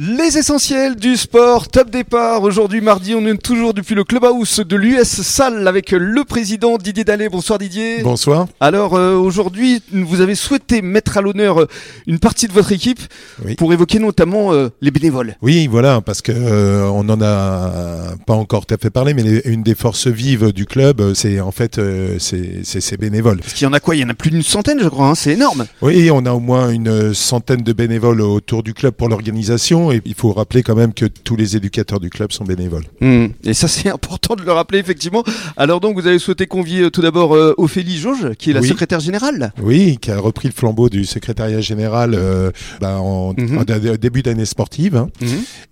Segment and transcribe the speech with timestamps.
[0.00, 2.44] Les essentiels du sport, top départ.
[2.44, 7.02] Aujourd'hui, mardi, on est toujours depuis le clubhouse de l'US Salle avec le président Didier
[7.02, 7.28] Dallet.
[7.28, 8.02] Bonsoir Didier.
[8.04, 8.46] Bonsoir.
[8.60, 11.66] Alors euh, aujourd'hui, vous avez souhaité mettre à l'honneur euh,
[12.06, 13.00] une partie de votre équipe
[13.44, 13.56] Oui.
[13.56, 15.34] pour évoquer notamment euh, les bénévoles.
[15.42, 19.24] Oui, voilà, parce que euh, on n'en a pas encore tout à fait parlé, mais
[19.24, 21.80] les- une des forces vives du club, c'est en fait
[22.20, 23.38] c'est ses bénévoles.
[23.40, 23.96] Parce qu'il y en a quoi?
[23.96, 25.08] Il y en a plus d'une centaine, je crois.
[25.08, 25.66] hein, C'est énorme.
[25.82, 30.00] Oui, on a au moins une centaine de bénévoles autour du club pour l'organisation, et
[30.04, 32.84] il faut rappeler quand même que tous les éducateurs du club sont bénévoles.
[33.00, 33.26] Hmm.
[33.44, 35.24] Et ça, c'est important de le rappeler, effectivement.
[35.56, 38.60] Alors donc, vous avez souhaité convier euh, tout d'abord euh, Ophélie Jauge, qui est la
[38.60, 38.68] Oui.
[38.68, 39.52] secrétaire générale.
[39.62, 42.50] Oui, qui a repris le flambeau du secrétariat général euh,
[42.80, 43.58] bah, en, Mhm.
[43.58, 43.64] en
[43.96, 44.96] début d'année sportive.
[44.96, 45.08] hein.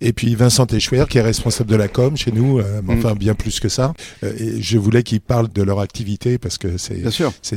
[0.01, 2.97] Et puis Vincent Échouer, qui est responsable de la com chez nous, euh, Mhm.
[2.97, 3.93] enfin bien plus que ça.
[4.23, 7.01] Et je voulais qu'ils parlent de leur activité parce que c'est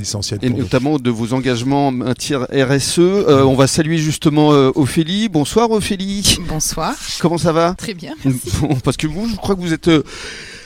[0.00, 0.64] essentiel Et pour nous.
[0.64, 2.98] notamment de vos engagements en matière RSE.
[2.98, 5.28] On va saluer justement Ophélie.
[5.28, 6.38] Bonsoir Ophélie.
[6.50, 8.16] Bonsoir, Comment ça va très bien.
[8.60, 10.02] Bon, Parce que vous, je crois que vous êtes euh,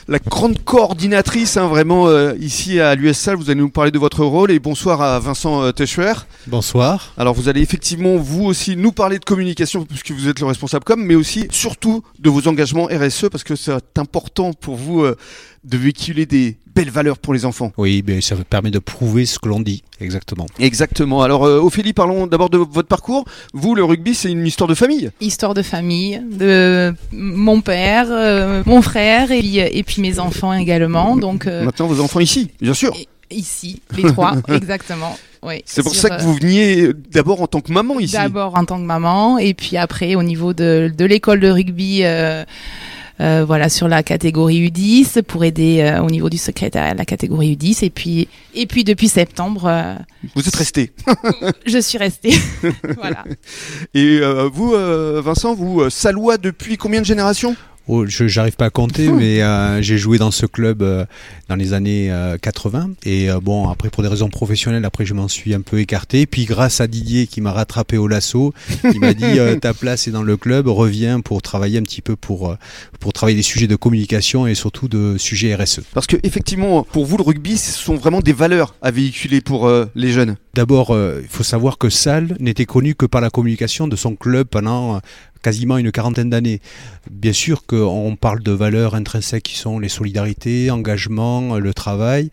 [0.07, 3.35] la grande coordinatrice, hein, vraiment, euh, ici à l'USL.
[3.35, 4.49] Vous allez nous parler de votre rôle.
[4.49, 6.13] Et bonsoir à Vincent euh, Techuer.
[6.47, 7.13] Bonsoir.
[7.17, 10.85] Alors, vous allez effectivement, vous aussi, nous parler de communication, puisque vous êtes le responsable
[10.85, 15.77] com, mais aussi, surtout, de vos engagements RSE, parce que c'est important pour vous de
[15.77, 17.71] véhiculer des belles valeurs pour les enfants.
[17.77, 20.45] Oui, mais ça permet de prouver ce que l'on dit, exactement.
[20.59, 21.21] Exactement.
[21.23, 23.25] Alors, euh, Ophélie, parlons d'abord de votre parcours.
[23.53, 25.09] Vous, le rugby, c'est une histoire de famille.
[25.21, 30.53] Histoire de famille, de mon père, euh, mon frère et puis, et puis mes enfants
[30.53, 31.15] également.
[31.15, 32.93] Donc euh, Maintenant, vos enfants ici, bien sûr.
[32.95, 35.17] et- ici, les trois, exactement.
[35.41, 38.13] Oui, C'est pour ça que euh, vous veniez euh, d'abord en tant que maman ici.
[38.13, 42.03] D'abord en tant que maman et puis après au niveau de, de l'école de rugby.
[42.03, 42.45] euh, euh,
[43.19, 47.83] voilà sur la catégorie U10 pour aider euh, au niveau du secrétariat la catégorie U10
[47.85, 49.95] et puis et puis depuis septembre euh,
[50.35, 50.91] Vous êtes resté.
[51.65, 52.33] je suis restée.
[52.97, 53.23] Voilà.
[53.93, 57.55] Et euh, vous, euh, Vincent, vous, euh, Salois depuis combien de générations?
[57.87, 61.05] Oh, je j'arrive pas à compter, mais euh, j'ai joué dans ce club euh,
[61.49, 62.91] dans les années euh, 80.
[63.05, 66.25] Et euh, bon, après pour des raisons professionnelles, après je m'en suis un peu écarté.
[66.25, 70.07] Puis grâce à Didier qui m'a rattrapé au lasso, il m'a dit euh, ta place
[70.07, 72.55] est dans le club, reviens pour travailler un petit peu pour euh,
[72.99, 75.55] pour travailler des sujets de communication et surtout de sujets.
[75.55, 75.81] RSE.
[75.93, 79.67] Parce que effectivement, pour vous, le rugby, ce sont vraiment des valeurs à véhiculer pour
[79.67, 80.37] euh, les jeunes.
[80.55, 84.15] D'abord, euh, il faut savoir que Salle n'était connu que par la communication de son
[84.15, 84.99] club pendant euh,
[85.43, 86.61] quasiment une quarantaine d'années.
[87.11, 92.31] Bien sûr qu'on parle de valeurs intrinsèques qui sont les solidarités, engagement, le travail,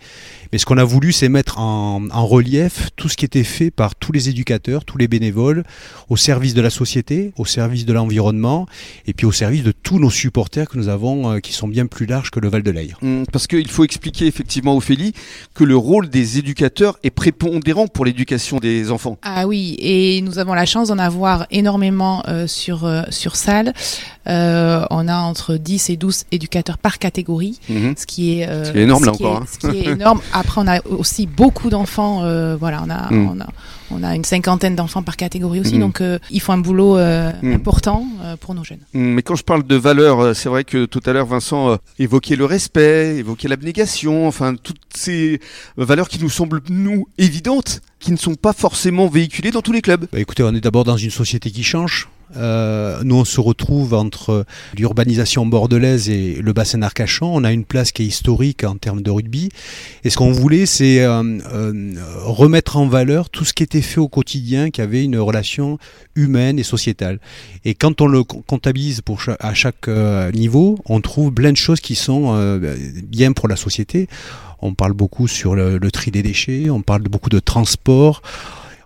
[0.52, 3.94] mais ce qu'on a voulu, c'est mettre en, relief tout ce qui était fait par
[3.94, 5.64] tous les éducateurs, tous les bénévoles,
[6.10, 8.66] au service de la société, au service de l'environnement,
[9.06, 11.86] et puis au service de tous nos supporters que nous avons, euh, qui sont bien
[11.86, 12.98] plus larges que le Val de l'Aire.
[13.02, 15.14] Hum, Parce qu'il faut expliquer effectivement, Ophélie,
[15.54, 19.16] que le rôle des éducateurs est prépondérant pour l'éducation des enfants.
[19.22, 23.72] Ah oui, et nous avons la chance d'en avoir énormément euh, sur, euh, sur salle.
[24.28, 28.72] Euh, on a entre 10 et 12 éducateurs par catégorie, ce qui est, euh, Ce
[28.72, 29.46] qui est énorme, là, qui encore, est- hein.
[29.50, 30.20] Ce qui est énorme.
[30.32, 32.20] Après, on a aussi beaucoup d'enfants.
[32.58, 33.28] voilà, on a, Mm.
[33.30, 33.46] on a,
[33.90, 35.76] on a une cinquantaine d'enfants par catégorie aussi.
[35.76, 35.80] Mm.
[35.80, 37.54] Donc, ils font un boulot Mm.
[37.54, 38.04] important
[38.40, 38.78] pour nos jeunes.
[38.92, 42.44] Mais quand je parle de valeurs, c'est vrai que tout à l'heure, Vincent évoquait le
[42.44, 45.40] respect, évoquait l'abnégation, enfin, toutes ces
[45.76, 49.80] valeurs qui nous semblent, nous, évidentes, qui ne sont pas forcément véhiculées dans tous les
[49.80, 50.06] clubs.
[50.12, 52.08] Bah, écoutez, on est d'abord dans une société qui change.
[52.36, 54.44] Euh, nous, on se retrouve entre
[54.76, 57.30] l'urbanisation bordelaise et le bassin d'Arcachon.
[57.32, 59.50] On a une place qui est historique en termes de rugby.
[60.04, 61.22] Et ce qu'on voulait, c'est euh,
[61.52, 61.94] euh,
[62.24, 65.78] remettre en valeur tout ce qui était fait au quotidien, qui avait une relation
[66.14, 67.18] humaine et sociétale.
[67.64, 71.52] Et quand on le co- comptabilise pour cha- à chaque euh, niveau, on trouve plein
[71.52, 74.08] de choses qui sont euh, bien pour la société.
[74.60, 78.22] On parle beaucoup sur le, le tri des déchets, on parle beaucoup de transport.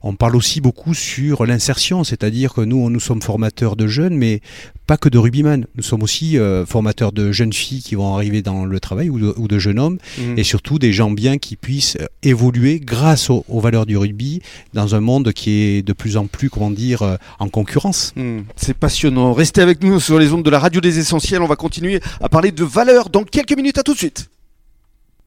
[0.09, 4.41] On parle aussi beaucoup sur l'insertion, c'est-à-dire que nous, nous sommes formateurs de jeunes, mais
[4.87, 5.67] pas que de rugbyman.
[5.75, 9.19] Nous sommes aussi euh, formateurs de jeunes filles qui vont arriver dans le travail ou
[9.19, 10.39] de, ou de jeunes hommes, Hum.
[10.39, 14.41] et surtout des gens bien qui puissent euh, évoluer grâce aux, aux valeurs du rugby
[14.75, 18.13] dans un monde qui est de plus en plus, comment dire, euh, en concurrence.
[18.17, 19.33] Hum, C'est passionnant.
[19.33, 21.43] Restez avec nous sur les ondes de la radio des essentiels.
[21.43, 23.79] On va continuer à parler de valeurs dans quelques minutes.
[23.79, 24.29] À tout de suite.